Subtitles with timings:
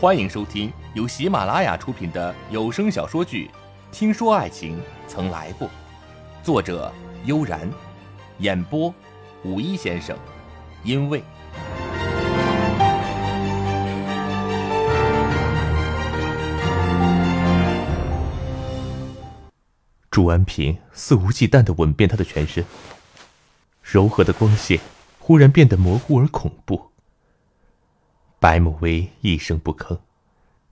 [0.00, 3.50] 欢迎收听由喜马拉雅出品的有声小说剧
[3.92, 5.66] 《听说爱情曾来过》，
[6.40, 6.92] 作者
[7.24, 7.68] 悠然，
[8.38, 8.94] 演播
[9.42, 10.16] 五一先生，
[10.84, 11.20] 因为
[20.12, 22.64] 朱安平肆无忌惮的吻遍他的全身，
[23.82, 24.78] 柔和的光线
[25.18, 26.87] 忽然变得模糊而恐怖。
[28.40, 30.00] 白慕薇一声不吭，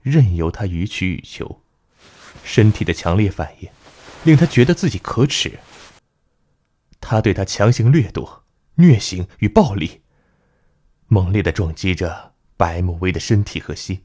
[0.01, 1.61] 任由他予取予求，
[2.43, 3.69] 身体的强烈反应
[4.23, 5.59] 令他觉得自己可耻。
[7.01, 8.43] 他对他强行掠夺、
[8.75, 10.01] 虐刑与暴力，
[11.07, 14.03] 猛烈的撞击着白慕薇的身体和心，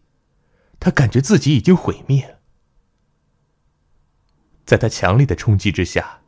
[0.81, 2.39] 他感觉自己已经毁灭。
[4.65, 6.21] 在他强烈的冲击之下，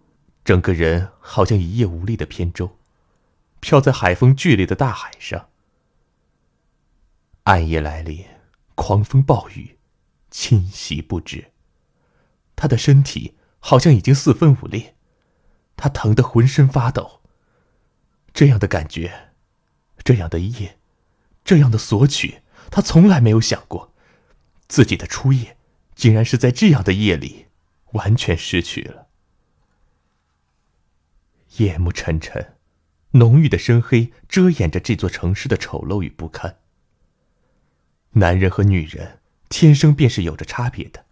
[0.44, 2.78] 整个人好像一叶无力的扁舟，
[3.60, 5.48] 飘在海风剧烈的大海上。
[7.44, 8.24] 暗夜来临，
[8.74, 9.76] 狂风暴雨，
[10.30, 11.52] 侵袭不止。
[12.56, 14.96] 他的身体好像已经四分五裂，
[15.76, 17.20] 他疼得浑身发抖。
[18.32, 19.34] 这样的感觉，
[20.02, 20.78] 这样的夜，
[21.44, 23.92] 这样的索取，他从来没有想过，
[24.66, 25.58] 自己的初夜，
[25.94, 27.48] 竟然是在这样的夜里
[27.92, 29.08] 完全失去了。
[31.58, 32.56] 夜幕沉沉，
[33.10, 36.56] 浓郁的深黑遮掩着这座城市的丑陋与不堪。
[38.14, 41.04] 男人和女人天生便是有着差别的。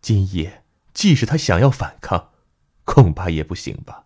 [0.00, 2.30] 今夜，即使他想要反抗，
[2.84, 4.04] 恐怕也不行吧。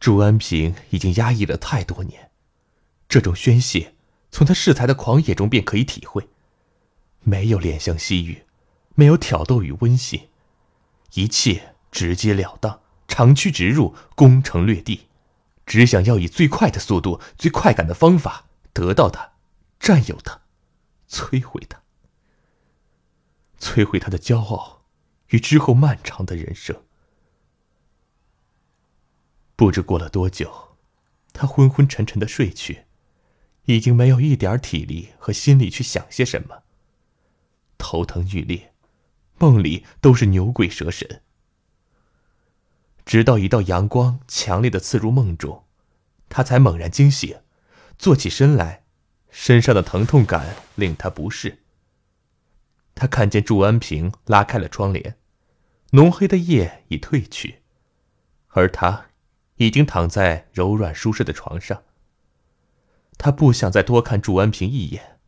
[0.00, 2.30] 朱安平已经压抑了太多年，
[3.08, 3.94] 这种宣泄，
[4.30, 6.28] 从他恃才的狂野中便可以体会。
[7.20, 8.44] 没有怜香惜玉，
[8.94, 10.28] 没有挑逗与温馨，
[11.14, 15.08] 一切直截了当，长驱直入，攻城略地，
[15.66, 19.32] 只想要以最快的速度、最快感的方法得到他。
[19.78, 20.42] 占有他，
[21.08, 21.82] 摧毁他，
[23.58, 24.84] 摧毁他的骄傲
[25.28, 26.84] 与之后漫长的人生。
[29.56, 30.76] 不知过了多久，
[31.32, 32.84] 他昏昏沉沉的睡去，
[33.64, 36.62] 已经没有一点体力和心力去想些什么。
[37.76, 38.74] 头疼欲裂，
[39.38, 41.22] 梦里都是牛鬼蛇神。
[43.06, 45.64] 直到一道阳光强烈的刺入梦中，
[46.28, 47.40] 他才猛然惊醒，
[47.96, 48.84] 坐起身来。
[49.30, 51.58] 身上的疼痛感令他不适。
[52.94, 55.16] 他看见祝安平拉开了窗帘，
[55.90, 57.62] 浓黑的夜已褪去，
[58.48, 59.10] 而他
[59.56, 61.84] 已经躺在柔软舒适的床上。
[63.16, 65.18] 他不想再多看祝安平一眼，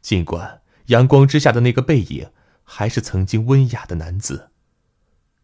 [0.00, 2.30] 尽管阳光之下的那个背影
[2.64, 4.50] 还是曾经温雅的男子，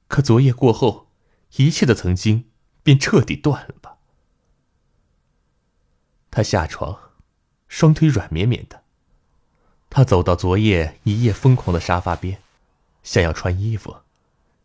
[0.08, 1.10] 可昨夜过后，
[1.56, 2.50] 一切的曾经
[2.82, 3.98] 便彻底断了吧。
[6.30, 7.11] 他下床。
[7.72, 8.82] 双腿软绵绵的，
[9.88, 12.38] 他走到昨夜一夜疯狂的沙发边，
[13.02, 13.96] 想要穿衣服，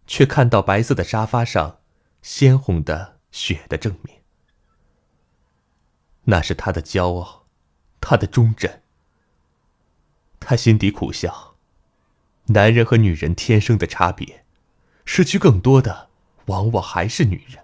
[0.06, 1.80] 却看到白色的沙发上
[2.22, 4.14] 鲜红的血的证明。
[6.26, 7.46] 那是他的骄傲，
[8.02, 8.84] 他的忠贞。
[10.42, 11.56] 他心底苦笑，
[12.48, 14.44] 男人和女人天生的差别，
[15.06, 16.10] 失去更多的
[16.48, 17.64] 往往还是女人。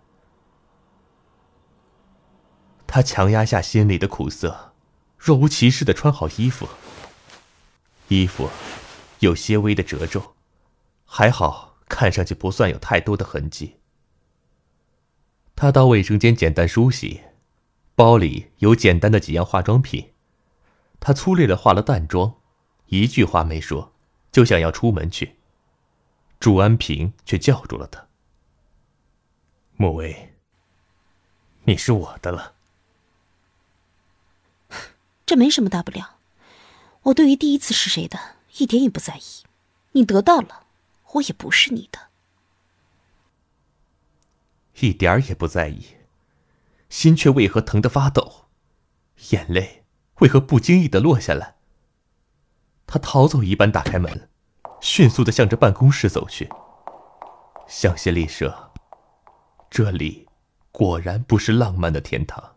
[2.88, 4.73] 他强压下心里的苦涩。
[5.24, 6.68] 若无其事的穿好衣服，
[8.10, 8.50] 衣服
[9.20, 10.36] 有些微的褶皱，
[11.06, 13.78] 还好看上去不算有太多的痕迹。
[15.56, 17.22] 他到卫生间简单梳洗，
[17.96, 20.12] 包里有简单的几样化妆品，
[21.00, 22.36] 他粗略的化了淡妆，
[22.88, 23.94] 一句话没说，
[24.30, 25.38] 就想要出门去。
[26.38, 28.10] 祝安平却叫住了他
[29.78, 30.34] ：“莫薇，
[31.64, 32.56] 你是我的了。”
[35.26, 36.18] 这没什么大不了，
[37.04, 38.20] 我对于第一次是谁的
[38.58, 39.22] 一点也不在意。
[39.94, 40.66] 你得到了，
[41.14, 42.00] 我也不是你的，
[44.80, 45.86] 一点儿也不在意，
[46.90, 48.46] 心却为何疼得发抖，
[49.30, 49.84] 眼泪
[50.20, 51.56] 为何不经意的落下来？
[52.86, 54.30] 他逃走一般打开门，
[54.82, 56.50] 迅速的向着办公室走去。
[57.68, 58.72] 香榭丽舍，
[59.70, 60.28] 这里
[60.72, 62.53] 果然不是浪漫的天堂。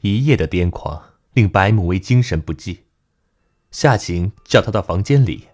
[0.00, 1.02] 一夜的癫狂
[1.32, 2.84] 令白慕薇精神不济，
[3.70, 5.48] 夏晴叫他到房间里。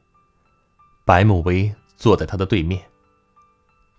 [1.04, 2.90] 白慕薇坐在他的对面。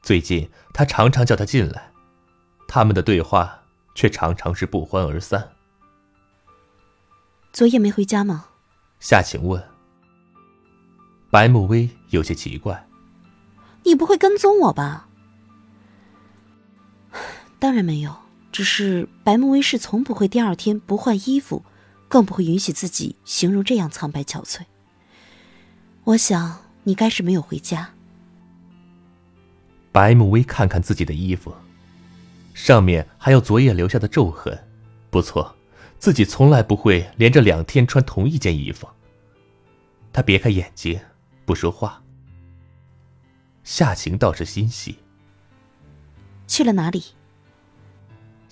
[0.01, 1.91] 最近他常常叫他进来，
[2.67, 3.63] 他们的对话
[3.95, 5.51] 却常常是不欢而散。
[7.51, 8.49] 昨夜没回家吗？
[8.99, 9.63] 夏晴问。
[11.31, 12.87] 白慕薇有些奇怪
[13.83, 15.09] ：“你不会跟踪我吧？”
[17.59, 18.15] 当然没有。
[18.55, 21.65] 只是白慕薇是从不会第二天不换衣服，
[22.07, 24.61] 更不会允许自己形容这样苍白憔悴。
[26.05, 27.89] 我想你该是没有回家。
[29.91, 31.53] 白慕薇看看自己的衣服，
[32.53, 34.57] 上面还有昨夜留下的皱痕。
[35.09, 35.53] 不错，
[35.99, 38.87] 自己从来不会连着两天穿同一件衣服。
[40.13, 40.97] 他别开眼睛，
[41.45, 42.01] 不说话。
[43.65, 44.95] 夏晴倒是欣喜。
[46.47, 47.03] 去了哪里？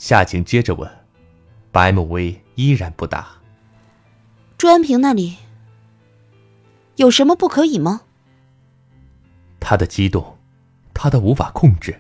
[0.03, 0.91] 夏晴接着问。
[1.71, 3.25] 白慕薇依然不答。
[4.57, 5.38] 朱安平那里
[6.97, 8.01] 有什么不可以吗？
[9.61, 10.38] 他的激动。
[10.94, 11.97] 他的无法控制，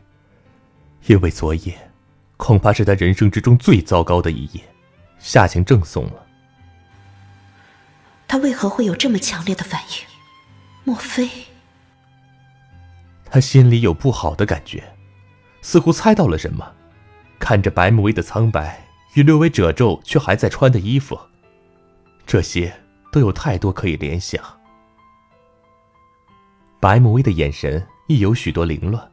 [1.05, 1.91] 因为昨夜，
[2.35, 4.61] 恐怕是他人生之中最糟糕的一夜。
[5.17, 6.25] 夏晴正怂了。
[8.27, 10.05] 他为何会有这么强烈的反应？
[10.83, 11.29] 莫非？
[13.23, 14.83] 他心里有不好的感觉，
[15.61, 16.69] 似乎猜到了什么。
[17.43, 21.19] 看着白慕薇的苍白与略微褶皱却还在穿的衣服，
[22.25, 22.73] 这些
[23.11, 24.41] 都有太多可以联想。
[26.79, 27.85] 白慕薇的眼神。
[28.07, 29.11] 亦有许多凌乱，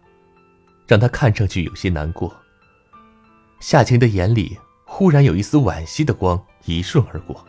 [0.88, 2.34] 让他看上去有些难过。
[3.60, 7.46] 夏晴的眼里忽然有一丝惋惜的光一瞬而过，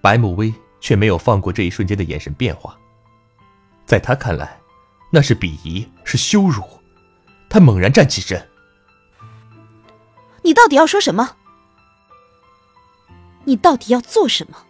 [0.00, 2.78] 白慕薇却没有放过这一瞬间的眼神变化，
[3.84, 4.58] 在他看来，
[5.12, 6.62] 那是鄙夷，是羞辱。
[7.50, 8.42] 他猛然站起身
[10.48, 11.36] ：“你到底要说什么？
[13.44, 14.64] 你到底要做什么？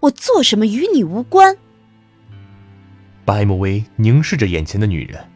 [0.00, 1.56] 我做什么与你无关。”
[3.24, 5.30] 白慕薇凝视着眼前的女人，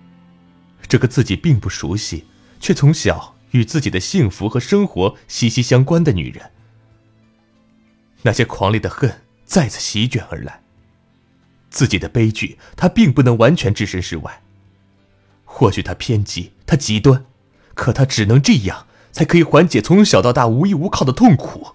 [0.89, 2.27] 这个自己并不熟悉，
[2.59, 6.51] 却从小与自己的幸福和生活息息相关的女人。
[8.23, 10.61] 那些狂烈的恨再次席卷而来。
[11.71, 14.43] 自己的悲剧，他并不能完全置身事外。
[15.45, 17.25] 或许他偏激，他极端，
[17.75, 21.69] 可他只能这样，才可以缓解从小到大无依无靠的痛苦。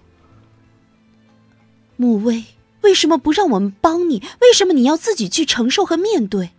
[1.95, 2.45] 慕薇。
[2.81, 4.21] 为什么不让我们帮你？
[4.41, 6.51] 为什么你要自己去承受和面对？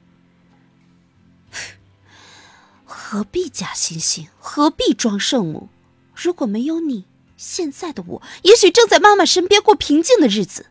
[2.85, 4.27] 何必假惺惺？
[4.41, 5.69] 何必装圣母？
[6.17, 7.05] 如果没有你，
[7.37, 10.67] 现在的我也许正在妈妈身边过平静的日子。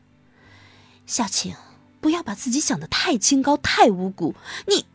[1.08, 1.56] 夏晴，
[2.02, 4.36] 不要把自己想的太清高、太无辜。
[4.68, 4.86] 你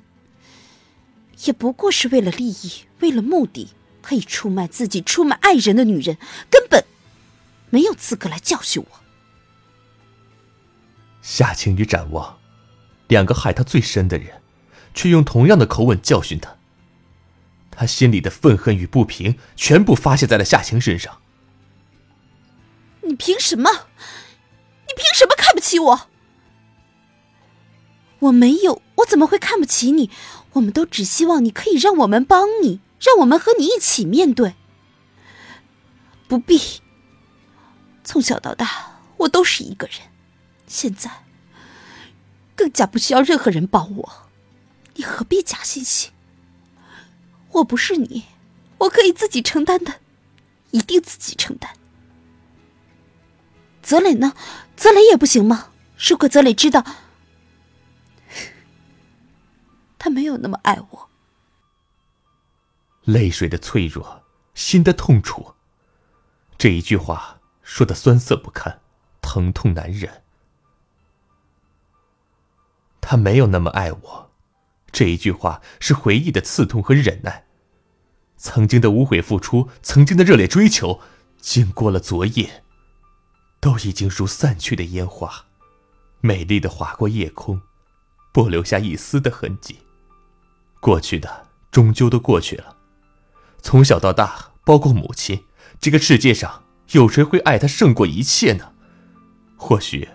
[1.47, 3.69] 也不过是为了利益、为了目的，
[4.03, 6.17] 可以出卖自己、出卖爱人的女人，
[6.51, 6.85] 根本
[7.71, 9.01] 没有资格来教训我。
[11.23, 12.39] 夏晴与展望，
[13.09, 14.41] 两个害他最深的人，
[14.95, 16.57] 却用同样的口吻教训他。
[17.71, 21.19] 他心里的愤恨与不平全部发泄在了夏晴身上。
[23.03, 23.71] 你凭什么？
[23.71, 26.09] 你凭什么看不起我？
[28.19, 30.11] 我没有，我怎么会看不起你？
[30.55, 34.55] 我们都只希望你可以让我们帮你，让我们和你一起面对。
[36.29, 36.61] 不必。
[38.05, 39.97] 从小到大，我都是一个人。
[40.67, 41.11] 现在
[42.55, 44.29] 更加不需要任何人帮我，
[44.95, 46.11] 你何必假惺惺？
[47.53, 48.25] 我不是你，
[48.79, 50.01] 我可以自己承担的，
[50.71, 51.73] 一定自己承担。
[53.83, 54.35] 泽磊呢？
[54.77, 55.71] 泽磊也不行吗？
[55.99, 56.85] 如果泽磊知道，
[59.99, 61.10] 他没有那么爱我。
[63.13, 64.23] 泪水的脆弱，
[64.55, 65.55] 心的痛楚，
[66.57, 68.81] 这一句话说的酸涩不堪，
[69.21, 70.23] 疼痛难忍。
[73.01, 74.31] 他没有那么爱我，
[74.93, 77.47] 这一句话是回忆的刺痛和忍耐。
[78.37, 81.01] 曾经的无悔付出，曾经的热烈追求，
[81.39, 82.63] 经过了昨夜，
[83.59, 85.47] 都已经如散去的烟花，
[86.21, 87.61] 美丽的划过夜空，
[88.33, 89.81] 不留下一丝的痕迹。
[90.81, 92.77] 过去的终究都过去了。
[93.63, 95.45] 从小到大，包括母亲，
[95.81, 98.73] 这个世界上有谁会爱他胜过一切呢？
[99.57, 100.09] 或许。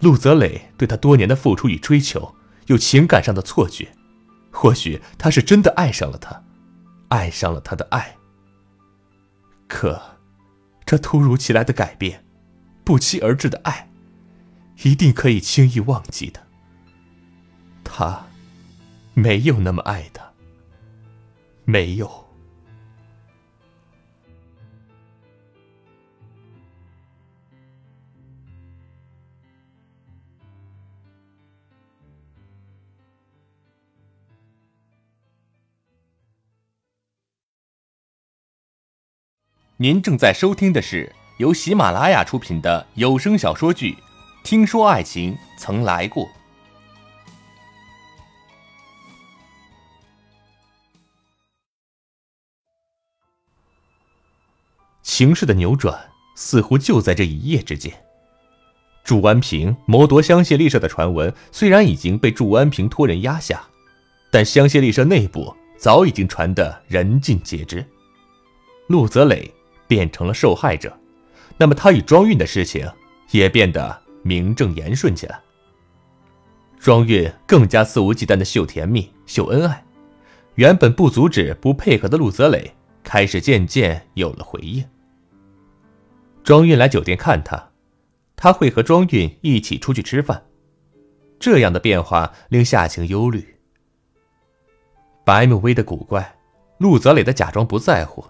[0.00, 2.34] 陆泽磊对他多年的付出与追求，
[2.66, 3.94] 有情感上的错觉，
[4.50, 6.42] 或许他是真的爱上了他，
[7.06, 8.16] 爱上了他的爱。
[9.68, 10.02] 可，
[10.84, 12.24] 这突如其来的改变，
[12.82, 13.88] 不期而至的爱，
[14.82, 16.40] 一定可以轻易忘记的。
[17.84, 18.26] 他，
[19.14, 20.32] 没有那么爱他，
[21.64, 22.31] 没有。
[39.82, 43.90] 您正在收听的是由喜马拉雅出品的有声小说剧
[44.44, 46.24] 《听说爱情曾来过》。
[55.02, 56.00] 形势的扭转
[56.36, 57.92] 似乎就在这一夜之间。
[59.02, 63.64] 祝安平谋夺香榭丽舍的传闻虽然已经被祝安平托人压下，
[64.30, 67.84] 但香榭丽舍内部早已经传得人尽皆知。
[68.86, 69.52] 陆泽磊
[69.92, 70.98] 变成了受害者，
[71.58, 72.90] 那么他与庄韵的事情
[73.30, 75.38] 也变得名正言顺起来。
[76.80, 79.84] 庄韵更加肆无忌惮的秀甜蜜、秀恩爱，
[80.54, 82.72] 原本不阻止、不配合的陆泽磊
[83.04, 84.82] 开始渐渐有了回应。
[86.42, 87.68] 庄韵来酒店看他。
[88.34, 90.42] 他会和庄韵一起出去吃饭，
[91.38, 93.56] 这样的变化令夏晴忧虑。
[95.22, 96.34] 白慕薇的古怪，
[96.78, 98.24] 陆泽磊的假装不在乎，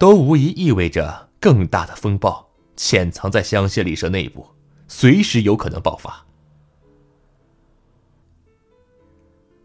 [0.00, 4.46] 都无疑意味着更大的风暴潜藏在香榭丽舍内部，
[4.88, 6.24] 随时有可能爆发。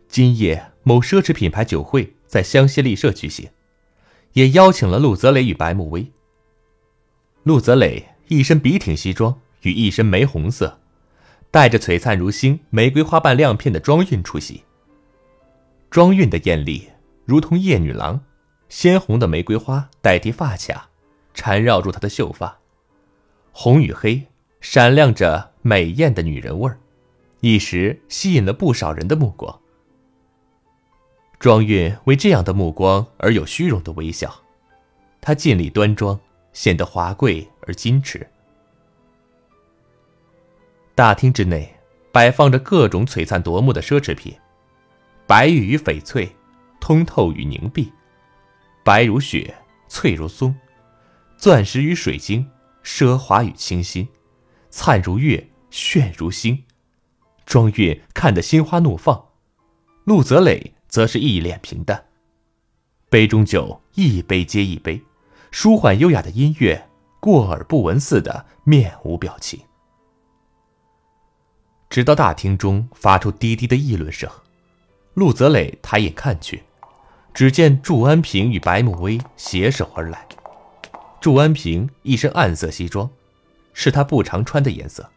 [0.09, 3.49] 今夜某奢侈品牌酒会在香榭丽舍举行，
[4.33, 6.11] 也邀请了陆泽磊与白慕薇。
[7.43, 9.39] 陆泽磊一身笔挺西装。
[9.61, 10.79] 与一身玫红色、
[11.49, 14.63] 带着璀璨如星玫瑰花瓣亮片的庄韵出席。
[15.89, 16.87] 庄韵的艳丽
[17.25, 18.23] 如同夜女郎，
[18.75, 20.89] 鲜红的玫瑰花代替发卡，
[21.33, 22.59] 缠绕住她的秀发，
[23.53, 24.27] 红与黑
[24.59, 26.77] 闪亮着美艳的女人味儿，
[27.39, 29.61] 一时吸引了不少人的目光。
[31.39, 34.35] 庄韵为这样的目光而有虚荣的微笑，
[35.21, 36.19] 她尽力端庄，
[36.51, 38.29] 显得华贵而矜持。
[40.93, 41.73] 大厅之内
[42.11, 44.37] 摆放着各种璀璨夺目的奢侈品，
[45.25, 46.29] 白玉与翡翠，
[46.81, 47.89] 通透与凝碧，
[48.85, 49.55] 白如雪，
[49.87, 50.55] 翠如松，
[51.37, 52.47] 钻石与水晶，
[52.83, 54.07] 奢华与清新，
[54.69, 56.63] 灿如月，炫如星。
[57.47, 59.29] 庄韵看得心花怒放，
[60.03, 62.05] 陆泽磊则是一脸平淡。
[63.09, 65.01] 杯中酒一杯接一杯，
[65.49, 66.87] 舒缓优雅的音乐
[67.19, 69.59] 过耳不闻似的，面无表情。
[71.89, 74.29] 直到大厅中发出低低的议论声，
[75.15, 76.61] 陆泽磊抬眼看去，
[77.35, 80.25] 只见祝安平与白慕薇携手而来。
[81.19, 83.09] 祝安平一身暗色西装，
[83.73, 85.09] 是他不常穿的颜色，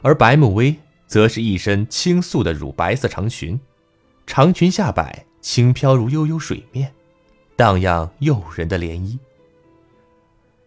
[0.00, 0.76] 而白慕薇
[1.08, 3.60] 则是一身青素的乳白色长裙，
[4.26, 6.94] 长裙下摆轻飘如悠悠水面，
[7.56, 9.18] 荡漾诱人的涟漪。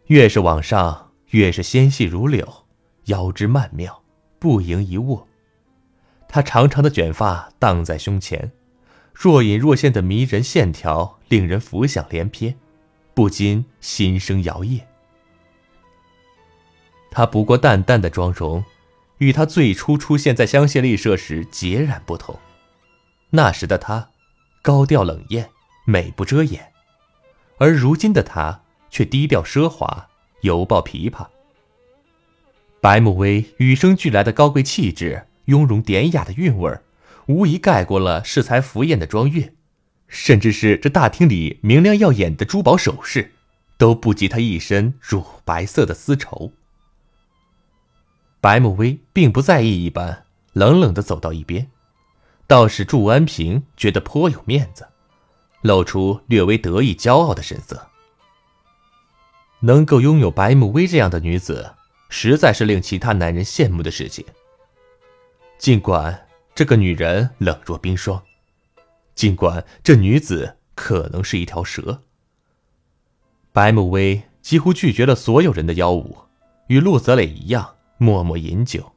[0.08, 2.46] 越是往上，越是纤细如柳，
[3.06, 4.02] 腰肢曼妙。
[4.38, 5.25] 不盈一握，
[6.28, 8.52] 她长长的卷发荡在胸前，
[9.13, 12.55] 若隐若现的迷人线条令人浮想联翩，
[13.13, 14.82] 不禁心生摇曳。
[17.12, 18.63] 她不过淡淡的妆容，
[19.20, 22.38] 与她最初出现在香榭丽舍时截然不同。
[23.29, 24.10] 那时的她，
[24.62, 25.50] 高调冷艳，
[25.86, 26.72] 美不遮掩，
[27.60, 30.10] 而如今的她却低调奢华，
[30.41, 31.27] 犹抱琵琶。
[32.82, 36.82] 白慕薇与生俱来的高贵气质、雍容典雅的韵味儿，
[37.27, 39.53] 无疑盖过了恃才浮艳的庄月，
[40.08, 43.32] 甚至是这大厅里明亮耀眼的珠宝首饰，
[43.77, 46.51] 都不及她一身乳白色的丝绸。
[48.42, 51.70] 白慕薇并不在意一般，冷冷的走到一边，
[52.48, 54.88] 倒是祝安平觉得颇有面子，
[55.62, 57.88] 露出略微得意骄傲的神色。
[59.62, 61.74] 能够拥有白慕薇这样的女子。
[62.15, 64.24] 实在是令其他男人羡慕的事情。
[65.58, 66.23] 尽管
[66.56, 68.22] 这个女人冷若冰霜，
[69.16, 72.02] 尽管这女子可能是一条蛇，
[73.52, 76.16] 白慕薇几乎拒绝了所有人的邀舞，
[76.68, 78.94] 与陆泽磊一样默默饮酒，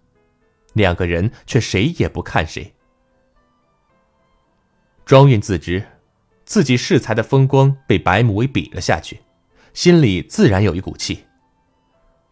[0.74, 2.74] 两个人却谁也不看谁。
[5.06, 5.82] 庄韵自知
[6.44, 9.20] 自己恃才的风光被白慕薇比了下去，
[9.72, 11.24] 心里自然有一股气。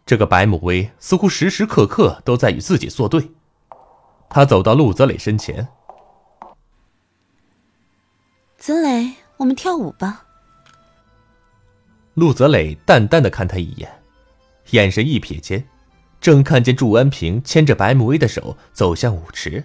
[0.05, 3.27] 这个白慕薇似乎时时刻刻都在与自己作对。
[4.29, 5.67] 他走到陆泽磊身前
[8.57, 10.25] ：“泽磊，我们跳舞吧。”
[12.15, 14.01] 陆泽磊淡淡的看他一眼，
[14.71, 15.65] 眼神一瞥间，
[16.19, 19.63] 正看见祝安平牵着白慕薇的手走向舞池，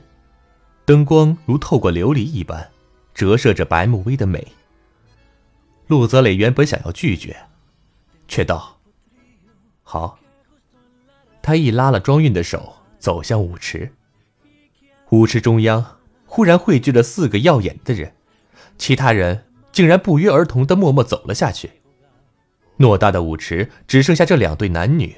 [0.85, 2.71] 灯光如透过琉璃一般，
[3.14, 4.47] 折射着白慕薇的美。
[5.87, 7.37] 陆泽磊原本想要拒绝，
[8.29, 8.79] 却道
[9.83, 10.19] ：“好。”
[11.43, 13.93] 他一拉了庄韵的手，走向舞池。
[15.11, 18.14] 舞池中央忽然汇聚了四个耀眼的人，
[18.79, 21.71] 其他人竟然不约而同的默默走了下去。
[22.79, 25.17] 偌大的舞池只剩下这两对男女。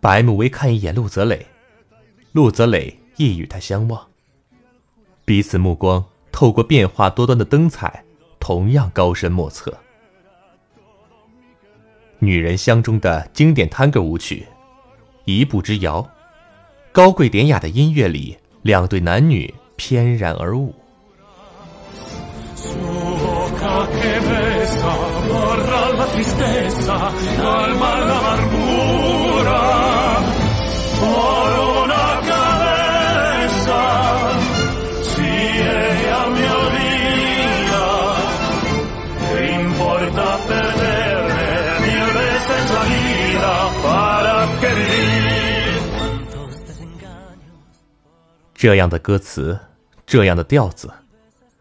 [0.00, 1.46] 白慕薇看一眼陆泽磊，
[2.32, 4.08] 陆泽磊亦与他相望。
[5.24, 8.04] 彼此目光透过变化多端的灯彩，
[8.40, 9.78] 同样高深莫测。
[12.18, 14.46] 女人香中的经典探戈舞曲，
[15.24, 16.10] 一步之遥，
[16.90, 20.72] 高贵典雅的音乐里，两对男女翩然而舞。
[48.62, 49.58] 这样的歌词，
[50.06, 50.88] 这样的调子，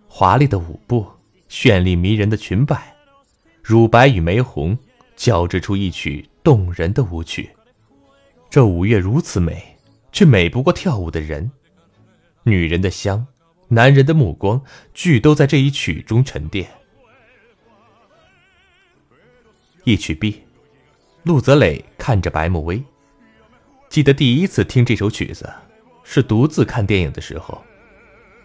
[0.07, 1.03] 华丽的舞步，
[1.49, 2.95] 绚丽迷人的裙摆，
[3.63, 4.77] 乳白与玫红
[5.15, 7.49] 交织出一曲动人的舞曲。
[8.51, 9.75] 这舞乐如此美，
[10.11, 11.51] 却美不过跳舞的人。
[12.43, 13.25] 女人的香，
[13.69, 14.61] 男人的目光，
[14.93, 16.69] 俱都在这一曲中沉淀。
[19.85, 20.43] 一曲毕，
[21.23, 22.83] 陆泽磊看着白慕薇，
[23.89, 25.51] 记得第一次听这首曲子。
[26.13, 27.63] 是独自看电影的时候，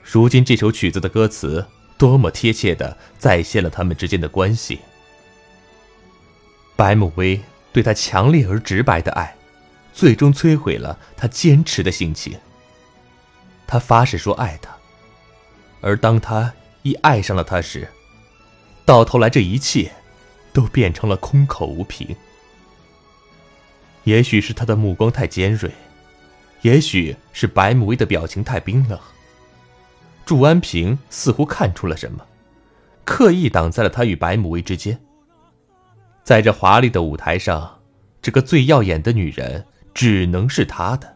[0.00, 1.66] 如今这首曲子的歌词
[1.98, 4.78] 多么贴切的再现了他们之间的关系。
[6.76, 7.40] 白慕薇
[7.72, 9.34] 对他强烈而直白的爱，
[9.92, 12.38] 最终摧毁了他坚持的心情。
[13.66, 14.70] 他发誓说爱他，
[15.80, 16.52] 而当他
[16.84, 17.88] 一爱上了他时，
[18.84, 19.90] 到头来这一切，
[20.52, 22.14] 都变成了空口无凭。
[24.04, 25.68] 也许是他的目光太尖锐。
[26.62, 28.98] 也许是白慕薇的表情太冰冷，
[30.24, 32.26] 祝安平似乎看出了什么，
[33.04, 34.98] 刻意挡在了他与白慕薇之间。
[36.24, 37.78] 在这华丽的舞台上，
[38.20, 41.14] 这个最耀眼的女人只能是他的。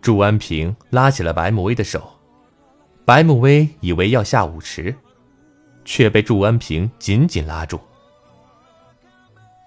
[0.00, 2.18] 祝安平拉起了白慕薇的手，
[3.04, 4.94] 白慕薇以为要下舞池，
[5.84, 7.78] 却被祝安平紧紧拉住。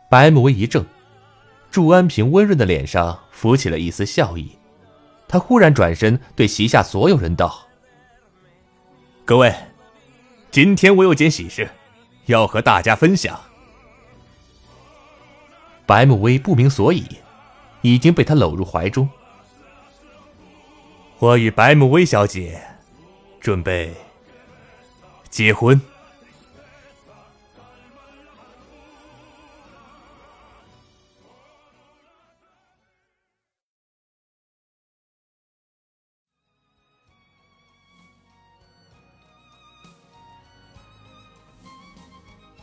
[0.10, 0.86] 白慕薇一怔。
[1.69, 4.58] 祝安平温润的脸上浮起了一丝笑意，
[5.27, 7.67] 他忽然转身对席下所有人道
[9.25, 9.53] ：“各位，
[10.49, 11.69] 今天我有件喜事，
[12.25, 13.39] 要和大家分享。”
[15.86, 17.06] 白慕薇不明所以，
[17.82, 19.08] 已经被他搂入怀中。
[21.19, 22.62] 我与白慕薇小姐
[23.39, 23.93] 准备
[25.30, 25.80] 结婚。